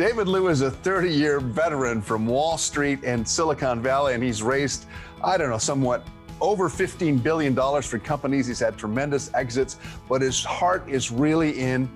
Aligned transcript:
David 0.00 0.28
Liu 0.28 0.48
is 0.48 0.62
a 0.62 0.70
30 0.70 1.10
year 1.10 1.40
veteran 1.40 2.00
from 2.00 2.26
Wall 2.26 2.56
Street 2.56 3.00
and 3.04 3.28
Silicon 3.28 3.82
Valley, 3.82 4.14
and 4.14 4.22
he's 4.22 4.42
raised, 4.42 4.86
I 5.22 5.36
don't 5.36 5.50
know, 5.50 5.58
somewhat 5.58 6.06
over 6.40 6.70
$15 6.70 7.22
billion 7.22 7.54
for 7.82 7.98
companies. 7.98 8.46
He's 8.46 8.60
had 8.60 8.78
tremendous 8.78 9.30
exits, 9.34 9.76
but 10.08 10.22
his 10.22 10.42
heart 10.42 10.88
is 10.88 11.10
really 11.10 11.50
in 11.60 11.86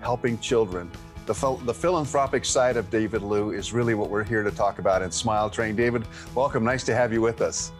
helping 0.00 0.36
children. 0.40 0.90
The, 1.26 1.56
the, 1.62 1.72
philanthropic 1.72 2.44
side 2.44 2.76
of 2.76 2.90
David 2.90 3.22
Liu 3.22 3.52
is 3.52 3.72
really 3.72 3.94
what 3.94 4.10
we're 4.10 4.24
here 4.24 4.42
to 4.42 4.50
talk 4.50 4.80
about 4.80 5.02
in 5.02 5.12
Smile 5.12 5.48
Train. 5.48 5.76
David, 5.76 6.08
welcome. 6.34 6.64
Nice 6.64 6.82
to 6.86 6.94
have 6.96 7.12
you 7.12 7.20
with 7.20 7.40
us. 7.40 7.70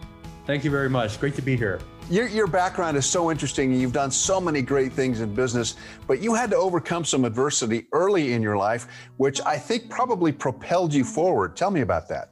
Thank 0.46 0.62
you 0.62 0.70
very 0.70 0.88
much. 0.88 1.18
Great 1.18 1.34
to 1.34 1.42
be 1.42 1.56
here. 1.56 1.80
Your, 2.10 2.28
your 2.28 2.46
background 2.46 2.96
is 2.96 3.06
so 3.06 3.30
interesting. 3.30 3.72
And 3.72 3.80
you've 3.80 3.92
done 3.92 4.10
so 4.10 4.40
many 4.40 4.60
great 4.60 4.92
things 4.92 5.20
in 5.20 5.34
business, 5.34 5.76
but 6.06 6.20
you 6.20 6.34
had 6.34 6.50
to 6.50 6.56
overcome 6.56 7.04
some 7.04 7.24
adversity 7.24 7.86
early 7.92 8.34
in 8.34 8.42
your 8.42 8.56
life, 8.56 8.86
which 9.16 9.40
I 9.42 9.56
think 9.56 9.88
probably 9.88 10.30
propelled 10.30 10.92
you 10.92 11.04
forward. 11.04 11.56
Tell 11.56 11.70
me 11.70 11.80
about 11.80 12.08
that. 12.08 12.30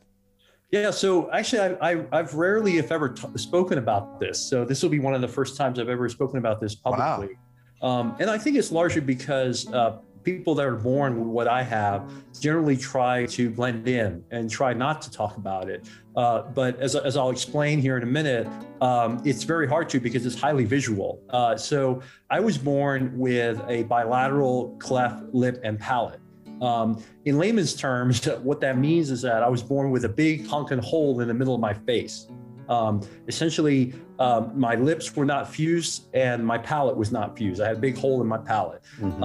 Yeah, 0.70 0.91
so 0.91 1.30
actually, 1.33 1.77
I, 1.83 2.05
have 2.12 2.34
rarely, 2.34 2.78
if 2.78 2.91
ever, 2.92 3.11
t- 3.11 3.28
spoken 3.37 3.77
about 3.77 4.19
this. 4.19 4.41
So 4.41 4.64
this 4.64 4.83
will 4.83 4.88
be 4.88 5.00
one 5.00 5.14
of 5.14 5.20
the 5.20 5.28
first 5.28 5.56
times 5.56 5.78
I've 5.78 5.91
ever 5.91 6.09
spoken 6.09 6.39
about 6.39 6.61
this 6.61 6.75
publicly. 6.75 7.36
Wow. 7.83 7.89
Um, 7.89 8.16
and 8.19 8.30
I 8.30 8.39
think 8.39 8.56
it's 8.56 8.73
largely 8.73 9.02
because 9.02 9.70
uh, 9.73 9.98
people 10.25 10.55
that 10.55 10.67
are 10.67 10.77
born 10.77 11.19
with 11.19 11.29
what 11.29 11.49
I 11.49 11.62
have 11.62 12.11
generally 12.41 12.77
try 12.77 13.27
to 13.27 13.51
blend 13.51 13.89
in 13.89 14.25
and 14.31 14.51
try 14.51 14.73
not 14.73 15.03
to 15.03 15.11
talk 15.11 15.37
about 15.37 15.69
it. 15.69 15.87
Uh, 16.17 16.43
but 16.43 16.79
as, 16.81 16.95
as 16.95 17.17
I'll 17.17 17.31
explain 17.31 17.81
here 17.81 17.97
in 17.97 18.03
a 18.03 18.07
minute, 18.07 18.47
um, 18.81 19.21
it's 19.25 19.45
very 19.45 19.67
hard 19.67 19.89
to 19.91 20.01
because 20.01 20.27
it's 20.27 20.39
highly 20.39 20.65
visual. 20.65 21.21
Uh, 21.31 21.57
so 21.57 22.03
I 22.31 22.41
was 22.41 22.59
born 22.59 23.17
with 23.19 23.61
a 23.69 23.85
bilateral 23.85 24.77
cleft 24.79 25.23
lip 25.33 25.61
and 25.65 25.79
palate. 25.79 26.21
Um, 26.61 27.03
in 27.25 27.39
layman's 27.39 27.75
terms, 27.75 28.25
what 28.43 28.61
that 28.61 28.79
means 28.79 29.11
is 29.11 29.23
that 29.23 29.43
I 29.43 29.48
was 29.48 29.62
born 29.62 29.91
with 29.91 30.05
a 30.05 30.09
big 30.09 30.47
honking 30.47 30.79
hole 30.79 31.20
in 31.20 31.29
the 31.29 31.34
middle 31.34 31.55
of 31.55 31.61
my 31.61 31.75
face. 31.75 32.29
Um, 32.69 33.01
essentially, 33.29 33.95
um, 34.19 34.53
my 34.59 34.77
lips 34.77 35.14
were 35.17 35.25
not 35.25 35.53
fused 35.53 36.07
and 36.14 36.45
my 36.47 36.59
palate 36.59 36.97
was 36.97 37.11
not 37.11 37.36
fused. 37.36 37.61
I 37.61 37.69
had 37.69 37.77
a 37.77 37.81
big 37.81 37.98
hole 37.98 38.23
in 38.23 38.29
my 38.29 38.39
palate. 38.39 38.83
Mm-hmm. 39.01 39.23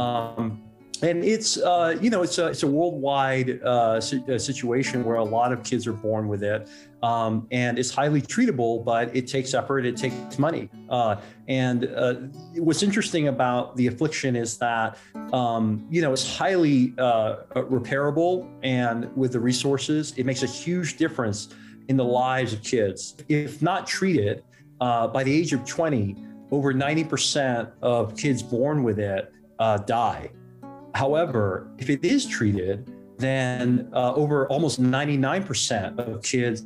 And 1.04 1.24
it's 1.24 1.58
uh, 1.58 1.98
you 2.02 2.10
know 2.10 2.24
it's 2.24 2.38
a 2.40 2.48
it's 2.48 2.64
a 2.64 2.68
worldwide 2.68 3.62
uh, 3.64 4.02
situation 4.02 5.04
where 5.04 5.18
a 5.18 5.24
lot 5.24 5.52
of 5.52 5.64
kids 5.64 5.86
are 5.86 5.94
born 5.94 6.28
with 6.28 6.44
it, 6.44 6.68
um, 7.04 7.48
and 7.52 7.78
it's 7.78 7.94
highly 7.94 8.22
treatable, 8.22 8.84
but 8.84 9.16
it 9.16 9.28
takes 9.28 9.54
effort, 9.54 9.86
it 9.86 9.96
takes 9.96 10.40
money. 10.40 10.70
Uh, 10.90 11.18
and 11.48 11.86
uh, 11.96 12.16
what's 12.56 12.82
interesting 12.82 13.28
about 13.28 13.76
the 13.76 13.88
affliction 13.88 14.36
is 14.36 14.58
that 14.58 14.98
um, 15.34 15.86
you 15.90 16.02
know 16.02 16.14
it's 16.14 16.38
highly 16.38 16.96
uh, 16.98 17.38
repairable, 17.56 18.50
and 18.64 19.16
with 19.16 19.34
the 19.34 19.40
resources, 19.40 20.14
it 20.18 20.26
makes 20.26 20.42
a 20.42 20.48
huge 20.48 20.98
difference 20.98 21.50
in 21.90 21.98
the 21.98 22.06
lives 22.06 22.54
of 22.54 22.64
kids. 22.64 23.16
If 23.30 23.62
not 23.62 23.86
treated 23.86 24.44
uh, 24.82 25.08
by 25.08 25.24
the 25.24 25.34
age 25.34 25.54
of 25.54 25.64
20, 25.64 26.16
over 26.52 26.74
90% 26.74 27.72
of 27.82 28.18
kids 28.18 28.42
born 28.42 28.84
with 28.84 29.00
it 29.00 29.32
die. 29.86 30.32
However, 30.98 31.68
if 31.78 31.92
it 31.92 32.04
is 32.04 32.26
treated, 32.26 32.92
then 33.20 33.88
uh, 33.94 34.16
over 34.16 34.48
almost 34.48 34.82
99% 34.82 36.00
of 36.00 36.24
kids 36.24 36.66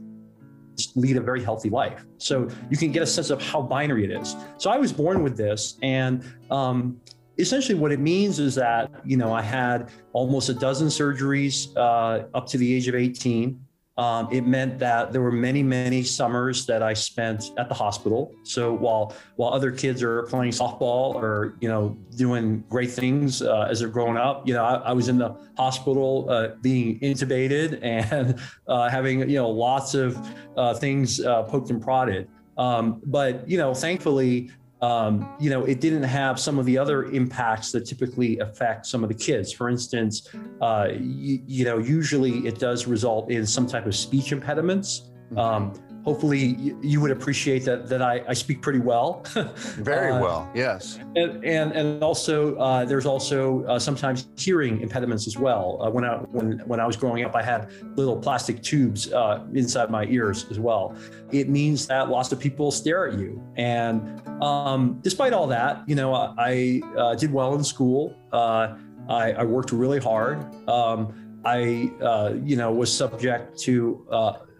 lead 0.96 1.18
a 1.18 1.22
very 1.22 1.44
healthy 1.44 1.70
life. 1.70 2.06
So 2.18 2.48
you 2.70 2.78
can 2.78 2.94
get 2.94 3.04
a 3.04 3.06
sense 3.06 3.30
of 3.30 3.42
how 3.42 3.62
binary 3.62 4.06
it 4.06 4.12
is. 4.12 4.38
So 4.58 4.70
I 4.70 4.78
was 4.78 4.94
born 4.94 5.22
with 5.22 5.36
this, 5.36 5.78
and 5.82 6.24
um, 6.50 7.02
essentially 7.40 7.78
what 7.78 7.92
it 7.92 8.00
means 8.00 8.40
is 8.40 8.56
that 8.56 8.90
you 9.04 9.18
know 9.18 9.34
I 9.34 9.42
had 9.42 9.90
almost 10.14 10.48
a 10.48 10.54
dozen 10.54 10.88
surgeries 10.88 11.76
uh, 11.76 12.28
up 12.34 12.48
to 12.48 12.58
the 12.58 12.74
age 12.74 12.88
of 12.88 12.96
18. 12.96 13.60
Um, 13.98 14.30
it 14.32 14.48
meant 14.48 14.80
that 14.80 15.12
there 15.12 15.22
were 15.22 15.34
many, 15.34 15.62
many 15.62 16.02
summers 16.02 16.66
that 16.66 16.82
I 16.82 16.94
spent 16.94 17.52
at 17.58 17.68
the 17.68 17.76
hospital. 17.76 18.34
So 18.44 18.74
while 18.74 19.14
while 19.36 19.54
other 19.54 19.72
kids 19.72 20.02
are 20.02 20.24
playing 20.24 20.54
softball 20.54 21.14
or 21.16 21.58
you 21.60 21.68
know 21.68 21.98
doing 22.16 22.64
great 22.70 22.90
things 22.90 23.42
uh, 23.42 23.68
as 23.70 23.82
they're 23.82 23.90
growing 23.90 24.18
up, 24.18 24.48
you 24.48 24.54
know 24.54 24.64
I, 24.64 24.76
I 24.76 24.94
was 24.94 25.10
in 25.10 25.18
the 25.18 25.36
hospital 25.58 26.26
uh, 26.30 26.50
being 26.62 27.00
intubated 27.02 27.80
and 27.84 28.40
uh, 28.68 28.90
having 28.90 29.30
you 29.30 29.36
know 29.36 29.50
lots 29.50 29.94
of 29.94 30.18
uh, 30.56 30.74
things 30.74 31.20
uh, 31.20 31.44
poked 31.44 31.70
and 31.70 31.82
prodded. 31.82 32.30
Um, 32.58 33.02
but 33.06 33.48
you 33.48 33.58
know, 33.58 33.74
thankfully, 33.74 34.52
um, 34.82 35.30
you 35.40 35.50
know, 35.52 35.64
it 35.66 35.80
didn't 35.80 36.04
have 36.04 36.40
some 36.40 36.58
of 36.58 36.66
the 36.66 36.78
other 36.78 37.06
impacts 37.06 37.72
that 37.72 37.86
typically 37.86 38.40
affect 38.40 38.88
some 38.88 39.04
of 39.04 39.10
the 39.10 39.16
kids. 39.16 39.52
For 39.52 39.70
instance, 39.70 40.28
uh, 40.60 40.90
you, 41.00 41.42
you, 41.46 41.66
know, 41.66 41.78
usually 41.78 42.48
it 42.48 42.58
does 42.58 42.88
result 42.88 43.30
in 43.30 43.46
some 43.46 43.68
type 43.68 43.86
of 43.86 43.96
speech 43.96 44.32
impediments. 44.32 45.12
Mm-hmm. 45.32 45.38
Um, 45.38 45.74
hopefully 46.04 46.76
you 46.82 47.00
would 47.00 47.12
appreciate 47.12 47.64
that 47.66 47.88
that 47.88 48.02
I, 48.02 48.24
I 48.28 48.34
speak 48.34 48.62
pretty 48.62 48.80
well. 48.80 49.24
Very 49.78 50.12
uh, 50.12 50.20
well, 50.20 50.50
yes. 50.54 51.00
And 51.16 51.44
and, 51.44 51.72
and 51.72 52.04
also 52.04 52.56
uh, 52.56 52.86
there's 52.86 53.06
also 53.06 53.64
uh, 53.66 53.80
sometimes 53.80 54.28
hearing 54.38 54.82
impediments 54.82 55.28
as 55.28 55.38
well. 55.38 55.82
Uh, 55.82 55.90
when 55.90 56.04
I 56.04 56.18
when 56.18 56.60
when 56.66 56.80
I 56.80 56.86
was 56.86 56.96
growing 56.96 57.24
up, 57.24 57.36
I 57.36 57.44
had 57.44 57.70
little 57.96 58.18
plastic 58.18 58.62
tubes 58.64 59.12
uh, 59.12 59.46
inside 59.54 59.90
my 59.90 60.06
ears 60.06 60.46
as 60.50 60.60
well. 60.60 60.96
It 61.32 61.50
means 61.50 61.88
that 61.88 62.10
lots 62.10 62.32
of 62.32 62.40
people 62.40 62.72
stare 62.72 63.08
at 63.08 63.18
you, 63.18 63.42
and 63.56 64.22
um, 64.42 65.00
despite 65.02 65.34
all 65.34 65.48
that, 65.48 65.84
you 65.88 65.96
know, 65.96 66.14
I, 66.14 66.82
I 66.98 67.16
did 67.16 67.32
well 67.32 67.56
in 67.56 67.64
school. 67.64 68.18
I, 68.34 69.34
I, 69.34 69.44
worked 69.44 69.74
really 69.74 70.00
hard. 70.00 70.38
Um, 70.70 71.42
I, 71.44 71.92
uh, 72.02 72.34
you 72.42 72.56
know, 72.56 72.72
was 72.72 72.96
subject 72.96 73.60
to 73.62 74.06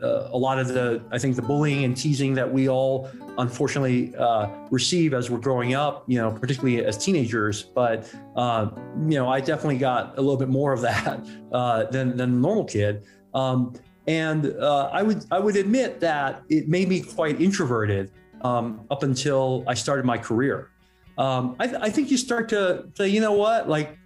uh, 0.02 0.30
a 0.32 0.38
lot 0.38 0.60
of 0.60 0.68
the, 0.68 1.04
I 1.12 1.18
think, 1.18 1.36
the 1.36 1.42
bullying 1.42 1.84
and 1.84 1.96
teasing 1.96 2.34
that 2.36 2.52
we 2.52 2.70
all 2.70 3.10
unfortunately 3.38 4.16
uh, 4.16 4.48
receive 4.70 5.14
as 5.14 5.30
we're 5.30 5.40
growing 5.40 5.74
up, 5.74 6.04
you 6.08 6.18
know, 6.18 6.32
particularly 6.32 6.84
as 6.84 6.98
teenagers. 6.98 7.64
But, 7.64 8.14
uh, 8.36 8.70
you 9.08 9.16
know, 9.16 9.30
I 9.30 9.40
definitely 9.40 9.78
got 9.78 10.18
a 10.18 10.22
little 10.22 10.38
bit 10.38 10.50
more 10.50 10.74
of 10.74 10.82
that 10.82 11.26
uh, 11.52 11.86
than, 11.86 12.18
than 12.18 12.30
a 12.30 12.34
normal 12.34 12.66
kid. 12.66 13.04
Um, 13.34 13.74
and 14.08 14.48
uh, 14.58 14.90
I 14.92 15.04
would 15.04 15.26
I 15.32 15.40
would 15.40 15.56
admit 15.56 16.00
that 16.00 16.44
it 16.50 16.68
made 16.68 16.90
me 16.90 17.02
quite 17.02 17.40
introverted 17.40 18.12
um, 18.42 18.82
up 18.90 19.04
until 19.04 19.64
I 19.68 19.76
started 19.76 20.06
my 20.06 20.18
career. 20.18 20.70
Um, 21.18 21.56
I, 21.60 21.68
th- 21.68 21.80
I 21.82 21.90
think 21.90 22.10
you 22.10 22.18
start 22.18 22.50
to 22.50 22.86
say, 22.96 23.08
you 23.10 23.22
know 23.22 23.34
what, 23.34 23.70
like 23.70 23.98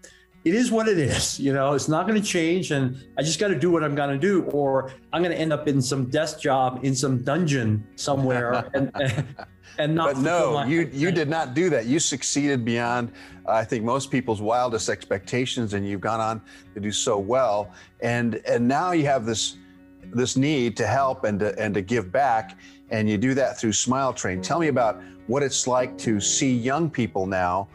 it 0.45 0.53
is 0.53 0.71
what 0.71 0.87
it 0.87 0.99
is. 0.99 1.39
You 1.39 1.53
know, 1.53 1.73
it's 1.73 1.87
not 1.87 2.07
going 2.07 2.21
to 2.21 2.25
change, 2.25 2.69
and 2.69 2.95
I 3.17 3.23
just 3.23 3.39
got 3.39 3.47
to 3.47 3.57
do 3.57 3.71
what 3.71 3.83
I'm 3.83 3.95
going 3.95 4.11
to 4.11 4.17
do, 4.17 4.43
or 4.43 4.91
I'm 5.11 5.23
going 5.23 5.35
to 5.35 5.41
end 5.41 5.51
up 5.51 5.67
in 5.67 5.81
some 5.81 6.05
desk 6.05 6.39
job 6.39 6.81
in 6.83 6.95
some 6.95 7.23
dungeon 7.23 7.85
somewhere, 7.95 8.69
and, 8.75 8.91
and, 9.79 9.95
not. 9.95 10.13
But 10.13 10.21
no, 10.21 10.63
you 10.63 10.87
you 10.93 11.11
did 11.11 11.29
not 11.29 11.55
do 11.55 11.71
that. 11.71 11.87
You 11.87 11.99
succeeded 11.99 12.63
beyond, 12.63 13.11
uh, 13.47 13.53
I 13.53 13.65
think, 13.65 13.83
most 13.83 14.11
people's 14.11 14.39
wildest 14.39 14.87
expectations, 14.87 15.73
and 15.73 15.85
you've 15.85 16.01
gone 16.01 16.21
on 16.21 16.41
to 16.75 16.79
do 16.79 16.91
so 16.91 17.17
well. 17.17 17.71
And 18.01 18.35
and 18.47 18.67
now 18.67 18.91
you 18.91 19.07
have 19.07 19.25
this 19.25 19.57
this 20.13 20.37
need 20.37 20.77
to 20.77 20.85
help 20.85 21.23
and 21.23 21.39
to, 21.39 21.57
and 21.59 21.73
to 21.73 21.81
give 21.81 22.11
back, 22.11 22.59
and 22.91 23.09
you 23.09 23.17
do 23.17 23.33
that 23.33 23.57
through 23.59 23.73
Smile 23.73 24.13
Train. 24.13 24.43
Tell 24.43 24.59
me 24.59 24.67
about 24.67 25.01
what 25.25 25.41
it's 25.41 25.65
like 25.65 25.97
to 25.97 26.19
see 26.19 26.53
young 26.55 26.87
people 26.87 27.25
now 27.25 27.67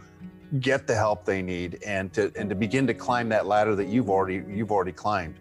get 0.59 0.87
the 0.87 0.95
help 0.95 1.25
they 1.25 1.43
need 1.43 1.79
and 1.87 2.13
to 2.13 2.33
and 2.37 2.49
to 2.49 2.57
begin 2.57 2.87
to 2.87 2.95
climb 2.95 3.29
that 3.29 3.47
ladder 3.47 3.77
that 3.77 3.87
you've 3.87 4.11
already 4.11 4.43
you've 4.49 4.73
already 4.73 4.93
climbed. 4.93 5.37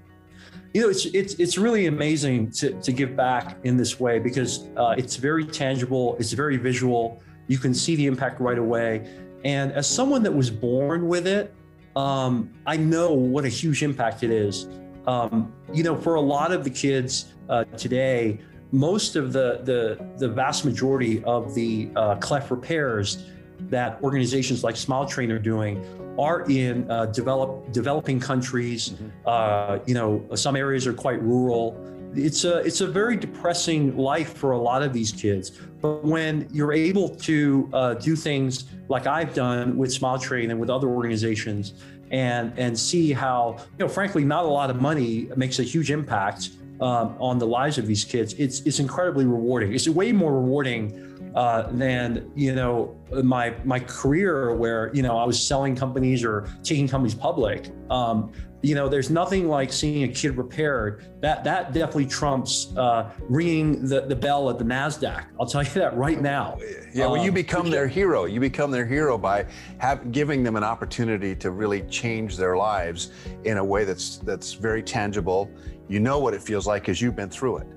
You 0.73 0.81
know 0.83 0.89
it's 0.89 1.05
it's 1.05 1.33
it's 1.35 1.57
really 1.57 1.87
amazing 1.87 2.51
to, 2.51 2.79
to 2.81 2.91
give 2.91 3.15
back 3.15 3.57
in 3.63 3.75
this 3.75 3.99
way 3.99 4.19
because 4.19 4.67
uh, 4.77 4.93
it's 4.97 5.15
very 5.15 5.45
tangible 5.45 6.15
it's 6.19 6.33
very 6.33 6.57
visual. 6.57 7.23
You 7.47 7.57
can 7.57 7.73
see 7.73 7.95
the 7.95 8.05
impact 8.05 8.39
right 8.39 8.59
away. 8.59 9.09
And 9.43 9.71
as 9.71 9.87
someone 9.87 10.21
that 10.23 10.33
was 10.33 10.51
born 10.51 11.07
with 11.07 11.25
it 11.25 11.55
um, 11.95 12.51
i 12.67 12.77
know 12.77 13.11
what 13.11 13.45
a 13.45 13.49
huge 13.49 13.83
impact 13.83 14.23
it 14.23 14.29
is. 14.29 14.67
Um, 15.07 15.51
you 15.73 15.83
know 15.83 15.95
for 15.95 16.15
a 16.15 16.21
lot 16.21 16.51
of 16.51 16.63
the 16.63 16.69
kids 16.69 17.33
uh, 17.49 17.63
today 17.63 18.39
most 18.71 19.15
of 19.15 19.33
the 19.33 19.61
the 19.63 20.05
the 20.17 20.29
vast 20.29 20.65
majority 20.65 21.23
of 21.23 21.55
the 21.55 21.89
uh, 21.95 22.15
cleft 22.17 22.51
repairs 22.51 23.25
that 23.69 24.01
organizations 24.01 24.63
like 24.63 24.75
Smile 24.75 25.05
Train 25.05 25.31
are 25.31 25.39
doing 25.39 25.83
are 26.19 26.41
in 26.49 26.89
uh, 26.91 27.05
develop, 27.07 27.71
developing 27.71 28.19
countries. 28.19 28.89
Mm-hmm. 28.89 29.07
Uh, 29.25 29.79
you 29.85 29.93
know, 29.93 30.25
some 30.35 30.55
areas 30.55 30.85
are 30.85 30.93
quite 30.93 31.21
rural. 31.21 31.77
It's 32.15 32.43
a 32.43 32.57
it's 32.57 32.81
a 32.81 32.87
very 32.87 33.15
depressing 33.15 33.95
life 33.95 34.33
for 34.33 34.51
a 34.51 34.57
lot 34.57 34.81
of 34.81 34.93
these 34.93 35.11
kids. 35.11 35.51
But 35.81 36.03
when 36.03 36.47
you're 36.51 36.73
able 36.73 37.09
to 37.09 37.69
uh, 37.71 37.93
do 37.93 38.15
things 38.15 38.65
like 38.89 39.05
I've 39.05 39.33
done 39.33 39.77
with 39.77 39.93
Smile 39.93 40.17
Train 40.17 40.49
and 40.51 40.59
with 40.59 40.69
other 40.69 40.87
organizations, 40.87 41.73
and 42.11 42.51
and 42.57 42.77
see 42.77 43.13
how 43.13 43.57
you 43.77 43.85
know, 43.85 43.87
frankly, 43.87 44.23
not 44.23 44.45
a 44.45 44.47
lot 44.47 44.69
of 44.69 44.81
money 44.81 45.29
makes 45.35 45.59
a 45.59 45.63
huge 45.63 45.91
impact 45.91 46.49
um, 46.81 47.15
on 47.19 47.37
the 47.37 47.47
lives 47.47 47.77
of 47.77 47.87
these 47.87 48.03
kids. 48.03 48.33
It's 48.33 48.61
it's 48.61 48.79
incredibly 48.79 49.25
rewarding. 49.25 49.73
It's 49.73 49.87
way 49.87 50.11
more 50.11 50.33
rewarding 50.33 51.08
uh, 51.35 51.63
than 51.71 52.31
you 52.35 52.55
know 52.55 52.95
my 53.23 53.55
my 53.63 53.79
career 53.79 54.55
where 54.55 54.91
you 54.93 55.01
know 55.01 55.17
I 55.17 55.25
was 55.25 55.41
selling 55.41 55.75
companies 55.75 56.23
or 56.23 56.49
taking 56.63 56.87
companies 56.87 57.15
public. 57.15 57.69
Um, 57.89 58.31
you 58.61 58.75
know, 58.75 58.89
there's 58.89 59.09
nothing 59.09 59.47
like 59.47 59.71
seeing 59.71 60.03
a 60.03 60.07
kid 60.07 60.35
repaired. 60.37 61.05
That 61.21 61.43
that 61.45 61.71
definitely 61.71 62.07
trumps 62.07 62.73
uh, 62.75 63.11
ringing 63.29 63.87
the, 63.87 64.01
the 64.01 64.15
bell 64.15 64.49
at 64.49 64.57
the 64.57 64.65
Nasdaq. 64.65 65.27
I'll 65.39 65.45
tell 65.45 65.63
you 65.63 65.69
that 65.71 65.95
right 65.95 66.21
now. 66.21 66.57
Yeah, 66.93 67.07
well, 67.07 67.23
you 67.23 67.29
um, 67.29 67.35
become 67.35 67.69
their 67.69 67.87
hero. 67.87 68.25
You 68.25 68.39
become 68.39 68.71
their 68.71 68.85
hero 68.85 69.17
by 69.17 69.45
have, 69.77 70.11
giving 70.11 70.43
them 70.43 70.55
an 70.57 70.63
opportunity 70.63 71.35
to 71.37 71.51
really 71.51 71.83
change 71.83 72.35
their 72.35 72.57
lives 72.57 73.11
in 73.45 73.57
a 73.57 73.63
way 73.63 73.85
that's 73.85 74.17
that's 74.17 74.53
very 74.53 74.83
tangible. 74.83 75.49
You 75.87 75.99
know 75.99 76.19
what 76.19 76.33
it 76.33 76.41
feels 76.41 76.67
like 76.67 76.83
because 76.83 77.01
you've 77.01 77.15
been 77.15 77.29
through 77.29 77.59
it. 77.59 77.67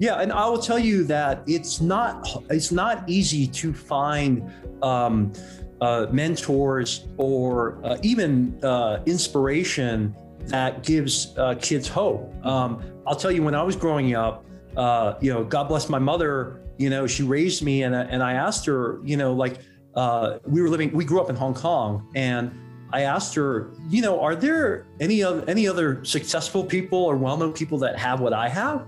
Yeah, 0.00 0.20
and 0.20 0.32
I 0.32 0.48
will 0.48 0.58
tell 0.58 0.78
you 0.78 1.04
that 1.04 1.42
it's 1.46 1.80
not 1.80 2.26
it's 2.50 2.72
not 2.72 3.08
easy 3.08 3.46
to 3.46 3.72
find. 3.72 4.50
Um, 4.82 5.32
uh, 5.80 6.06
mentors 6.10 7.06
or 7.16 7.80
uh, 7.84 7.96
even 8.02 8.58
uh, 8.62 9.02
inspiration 9.06 10.14
that 10.46 10.82
gives 10.82 11.36
uh, 11.38 11.54
kids 11.60 11.88
hope. 11.88 12.34
Um, 12.44 12.82
I'll 13.06 13.16
tell 13.16 13.30
you, 13.30 13.42
when 13.42 13.54
I 13.54 13.62
was 13.62 13.76
growing 13.76 14.14
up, 14.14 14.44
uh, 14.76 15.14
you 15.20 15.32
know, 15.32 15.44
God 15.44 15.68
bless 15.68 15.88
my 15.88 15.98
mother. 15.98 16.60
You 16.78 16.90
know, 16.90 17.06
she 17.06 17.22
raised 17.22 17.62
me, 17.62 17.82
and 17.82 17.94
and 17.94 18.22
I 18.22 18.34
asked 18.34 18.66
her, 18.66 19.00
you 19.04 19.16
know, 19.16 19.32
like 19.32 19.58
uh, 19.94 20.38
we 20.46 20.62
were 20.62 20.68
living, 20.68 20.92
we 20.92 21.04
grew 21.04 21.20
up 21.20 21.30
in 21.30 21.36
Hong 21.36 21.54
Kong, 21.54 22.10
and 22.14 22.52
I 22.92 23.02
asked 23.02 23.34
her, 23.34 23.70
you 23.88 24.02
know, 24.02 24.20
are 24.20 24.34
there 24.34 24.86
any 24.98 25.22
other 25.22 25.44
any 25.48 25.68
other 25.68 26.04
successful 26.04 26.64
people 26.64 26.98
or 26.98 27.16
well-known 27.16 27.52
people 27.52 27.78
that 27.78 27.98
have 27.98 28.20
what 28.20 28.32
I 28.32 28.48
have? 28.48 28.86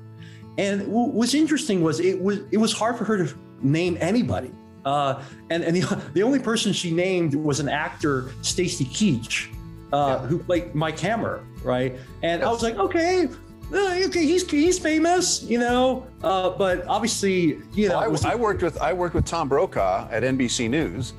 And 0.58 0.86
what's 0.88 1.34
interesting 1.34 1.82
was 1.82 2.00
it 2.00 2.20
was 2.20 2.40
it 2.50 2.58
was 2.58 2.72
hard 2.72 2.98
for 2.98 3.04
her 3.04 3.26
to 3.26 3.34
name 3.62 3.96
anybody. 4.00 4.52
Uh, 4.84 5.22
and 5.50 5.62
and 5.62 5.76
the, 5.76 6.02
the 6.14 6.22
only 6.22 6.38
person 6.38 6.72
she 6.72 6.90
named 6.90 7.34
was 7.34 7.60
an 7.60 7.68
actor, 7.68 8.32
Stacy 8.42 8.84
Keach, 8.84 9.52
uh, 9.92 10.18
yeah. 10.20 10.26
who 10.26 10.38
played 10.38 10.74
Mike 10.74 10.98
Hammer, 10.98 11.44
right? 11.62 11.96
And. 12.22 12.42
I 12.42 12.50
was 12.50 12.62
like, 12.62 12.76
okay, 12.76 13.28
uh, 13.72 14.00
okay, 14.06 14.26
he's 14.26 14.48
he's 14.50 14.78
famous, 14.78 15.42
you 15.42 15.58
know. 15.58 16.06
Uh, 16.22 16.50
but 16.50 16.86
obviously, 16.86 17.60
you 17.72 17.88
know, 17.88 18.00
well, 18.00 18.26
I, 18.26 18.32
I, 18.32 18.34
worked 18.34 18.62
with 18.62 18.78
I 18.78 18.92
worked 18.92 19.14
with 19.14 19.24
Tom 19.24 19.48
Brokaw 19.48 20.08
at 20.10 20.22
NBC 20.22 20.68
News, 20.68 21.14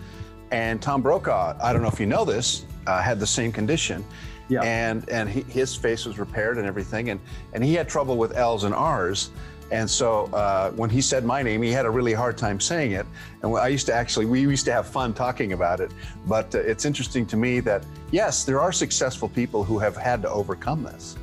and 0.51 0.81
Tom 0.81 1.01
Brokaw, 1.01 1.57
I 1.62 1.74
don't 1.74 1.81
know 1.81 1.88
if 1.88 2.00
you 2.00 2.06
know 2.06 2.24
this, 2.24 2.65
uh, 2.86 3.01
had 3.01 3.19
the 3.19 3.27
same 3.27 3.51
condition. 3.51 4.06
Yeah. 4.53 4.61
And 4.63 5.09
and 5.09 5.29
he, 5.29 5.41
his 5.44 5.75
face 5.75 6.05
was 6.05 6.19
repaired 6.19 6.57
and 6.57 6.67
everything, 6.67 7.09
and 7.09 7.19
and 7.53 7.63
he 7.63 7.73
had 7.73 7.88
trouble 7.89 8.17
with 8.17 8.38
L's 8.38 8.63
and 8.63 8.75
R's. 8.75 9.31
And 9.71 9.89
so 9.89 10.25
uh, 10.33 10.69
when 10.71 10.89
he 10.91 11.01
said 11.01 11.25
my 11.25 11.41
name, 11.41 11.63
he 11.63 11.71
had 11.71 11.85
a 11.85 11.89
really 11.89 12.13
hard 12.13 12.38
time 12.38 12.59
saying 12.59 12.91
it. 12.91 13.07
And 13.41 13.57
I 13.57 13.69
used 13.69 13.88
to 13.88 13.94
actually, 13.94 14.27
we 14.27 14.41
used 14.41 14.65
to 14.65 14.71
have 14.71 14.85
fun 14.85 15.13
talking 15.13 15.53
about 15.53 15.79
it. 15.79 15.91
But 16.27 16.53
uh, 16.53 16.59
it's 16.59 16.85
interesting 16.85 17.25
to 17.27 17.38
me 17.38 17.59
that, 17.61 17.83
yes, 18.11 18.44
there 18.44 18.61
are 18.61 18.71
successful 18.71 19.29
people 19.29 19.63
who 19.63 19.79
have 19.79 19.97
had 19.97 20.21
to 20.23 20.29
overcome 20.29 20.83
this. 20.83 21.17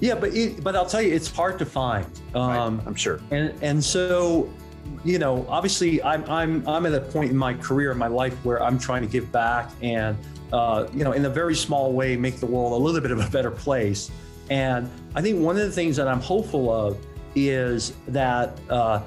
Yeah, 0.00 0.16
but 0.16 0.34
it, 0.34 0.64
but 0.64 0.74
I'll 0.74 0.86
tell 0.86 1.02
you, 1.02 1.14
it's 1.14 1.30
hard 1.30 1.56
to 1.60 1.66
find. 1.66 2.06
Um, 2.34 2.78
right, 2.78 2.86
I'm 2.86 2.94
sure. 2.96 3.20
And 3.30 3.54
and 3.62 3.84
so, 3.84 4.48
you 5.04 5.18
know, 5.18 5.46
obviously, 5.48 6.02
I'm 6.02 6.24
I'm 6.30 6.66
I'm 6.68 6.86
at 6.86 6.94
a 6.94 7.00
point 7.00 7.30
in 7.30 7.36
my 7.36 7.54
career, 7.54 7.92
in 7.92 7.98
my 7.98 8.06
life, 8.06 8.34
where 8.44 8.62
I'm 8.62 8.78
trying 8.78 9.02
to 9.02 9.08
give 9.08 9.30
back 9.32 9.70
and, 9.82 10.16
uh, 10.52 10.86
you 10.92 11.04
know, 11.04 11.12
in 11.12 11.24
a 11.24 11.30
very 11.30 11.54
small 11.54 11.92
way, 11.92 12.16
make 12.16 12.36
the 12.40 12.46
world 12.46 12.72
a 12.72 12.76
little 12.76 13.00
bit 13.00 13.10
of 13.10 13.20
a 13.20 13.30
better 13.30 13.50
place. 13.50 14.10
And 14.50 14.90
I 15.14 15.22
think 15.22 15.40
one 15.40 15.56
of 15.56 15.62
the 15.62 15.72
things 15.72 15.96
that 15.96 16.08
I'm 16.08 16.20
hopeful 16.20 16.72
of 16.72 16.98
is 17.34 17.92
that 18.08 18.58
uh, 18.70 19.02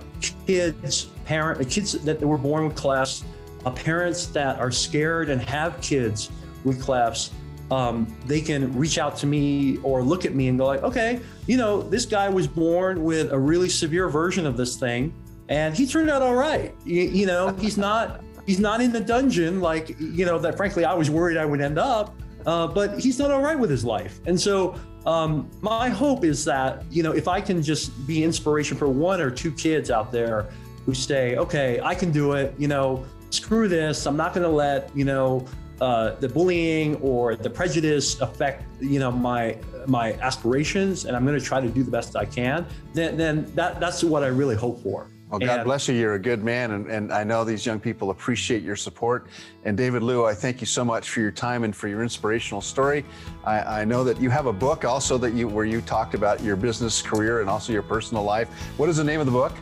kids, 0.46 1.06
parent, 1.26 1.68
kids 1.70 1.94
that 1.94 2.22
were 2.22 2.38
born 2.38 2.68
with 2.68 2.76
clefts, 2.76 3.24
uh, 3.66 3.72
parents 3.72 4.28
that 4.28 4.60
are 4.60 4.72
scared 4.72 5.30
and 5.30 5.42
have 5.42 5.80
kids 5.82 6.30
with 6.64 6.82
clefts, 6.82 7.32
um, 7.72 8.06
they 8.26 8.42
can 8.42 8.78
reach 8.78 8.98
out 8.98 9.16
to 9.18 9.26
me 9.26 9.78
or 9.78 10.04
look 10.04 10.26
at 10.26 10.36
me 10.36 10.50
and 10.50 10.60
go 10.60 10.66
like, 10.66 10.84
okay, 10.84 11.20
you 11.48 11.58
know, 11.58 11.82
this 11.82 12.06
guy 12.06 12.28
was 12.28 12.46
born 12.46 13.04
with 13.04 13.32
a 13.32 13.40
really 13.40 13.70
severe 13.70 14.10
version 14.10 14.46
of 14.46 14.58
this 14.58 14.76
thing, 14.76 15.14
and 15.52 15.76
he 15.76 15.86
turned 15.86 16.10
out 16.10 16.22
all 16.22 16.36
right. 16.36 16.74
You, 16.86 17.04
you 17.04 17.26
know, 17.26 17.54
he's 17.56 17.78
not 17.78 18.24
he's 18.48 18.60
not 18.60 18.82
in 18.82 18.92
the 18.92 19.02
dungeon 19.02 19.62
like 19.62 19.96
you 20.00 20.26
know 20.26 20.40
that. 20.40 20.58
Frankly, 20.58 20.86
I 20.86 20.94
was 20.94 21.10
worried 21.10 21.38
I 21.38 21.46
would 21.46 21.62
end 21.62 21.78
up, 21.78 22.16
uh, 22.46 22.68
but 22.68 22.98
he's 23.00 23.20
not 23.20 23.30
all 23.30 23.42
right 23.42 23.60
with 23.60 23.70
his 23.70 23.86
life, 23.86 24.20
and 24.26 24.40
so 24.40 24.76
um, 25.06 25.50
my 25.62 25.90
hope 25.90 26.24
is 26.24 26.46
that, 26.46 26.84
you 26.92 27.02
know, 27.02 27.12
if 27.12 27.28
I 27.28 27.42
can 27.42 27.64
just 27.64 28.06
be 28.06 28.24
inspiration 28.24 28.78
for 28.78 28.88
one 28.88 29.20
or 29.20 29.32
two 29.32 29.52
kids 29.52 29.90
out 29.90 30.12
there 30.12 30.50
who 30.86 30.94
say, 30.94 31.36
okay, 31.38 31.80
I 31.82 31.96
can 31.96 32.12
do 32.12 32.34
it, 32.34 32.54
you 32.58 32.68
know, 32.68 33.06
screw 33.32 33.68
this. 33.68 34.06
I'm 34.06 34.18
not 34.18 34.34
going 34.34 34.44
to 34.44 34.56
let, 34.56 34.96
you 34.96 35.06
know, 35.06 35.46
uh, 35.80 36.12
the 36.16 36.30
bullying 36.30 36.96
or 36.98 37.36
the 37.36 37.50
prejudice 37.50 38.22
affect, 38.22 38.64
you 38.80 39.00
know, 39.00 39.12
my 39.12 39.58
my 39.88 40.14
aspirations, 40.22 41.06
and 41.06 41.16
I'm 41.16 41.26
going 41.26 41.40
to 41.40 41.44
try 41.44 41.60
to 41.60 41.68
do 41.68 41.82
the 41.82 41.90
best 41.90 42.16
I 42.16 42.26
can. 42.26 42.68
Then, 42.94 43.18
then 43.18 43.52
that 43.56 43.80
that's 43.80 44.04
what 44.04 44.22
I 44.22 44.28
really 44.28 44.56
hope 44.56 44.84
for. 44.84 45.08
Well, 45.32 45.40
God 45.40 45.60
and, 45.60 45.64
bless 45.64 45.88
you. 45.88 45.96
You're 45.96 46.16
a 46.16 46.20
good 46.20 46.44
man, 46.44 46.72
and, 46.72 46.88
and 46.88 47.14
I 47.14 47.24
know 47.24 47.46
these 47.46 47.66
young 47.66 47.80
people 47.80 48.10
appreciate 48.10 48.64
your 48.64 48.76
support. 48.76 49.28
And 49.64 49.78
David 49.78 50.04
Liu, 50.04 50.26
I 50.26 50.34
thank 50.34 50.60
you 50.60 50.68
so 50.68 50.84
much 50.84 51.10
for 51.10 51.22
your 51.22 51.32
time 51.32 51.64
and 51.64 51.74
for 51.74 51.88
your 51.88 52.04
inspirational 52.04 52.60
story. 52.60 53.06
I, 53.46 53.82
I 53.82 53.86
know 53.86 54.04
that 54.04 54.20
you 54.20 54.30
have 54.30 54.48
a 54.48 54.54
book 54.54 54.84
also 54.84 55.18
that 55.20 55.34
you 55.34 55.48
where 55.48 55.64
you 55.64 55.80
talked 55.80 56.16
about 56.16 56.44
your 56.44 56.58
business 56.58 57.02
career 57.02 57.40
and 57.40 57.50
also 57.50 57.72
your 57.72 57.82
personal 57.82 58.24
life. 58.24 58.50
What 58.76 58.90
is 58.90 58.98
the 58.98 59.06
name 59.06 59.22
of 59.22 59.26
the 59.26 59.32
book? 59.32 59.54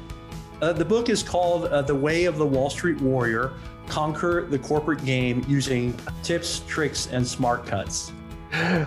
Uh, 0.60 0.74
the 0.74 0.84
book 0.84 1.08
is 1.08 1.22
called 1.22 1.66
uh, 1.66 1.84
The 1.84 1.96
Way 1.96 2.26
of 2.26 2.40
the 2.40 2.46
Wall 2.46 2.72
Street 2.72 3.00
Warrior 3.00 3.54
Conquer 3.88 4.46
the 4.46 4.60
Corporate 4.60 5.04
Game 5.06 5.46
Using 5.48 5.98
Tips, 6.24 6.64
Tricks, 6.68 7.08
and 7.08 7.26
Smart 7.26 7.66
Cuts. 7.66 8.12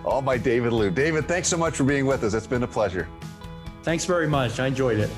All 0.04 0.22
by 0.22 0.36
David 0.36 0.72
Liu. 0.72 0.90
David, 0.90 1.28
thanks 1.28 1.48
so 1.48 1.56
much 1.56 1.76
for 1.76 1.84
being 1.84 2.06
with 2.06 2.24
us. 2.24 2.34
It's 2.34 2.46
been 2.46 2.64
a 2.64 2.68
pleasure. 2.68 3.08
Thanks 3.82 4.04
very 4.04 4.28
much. 4.28 4.58
I 4.60 4.66
enjoyed 4.66 4.98
it. 4.98 5.10